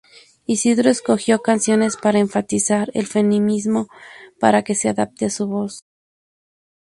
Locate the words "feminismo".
3.05-3.87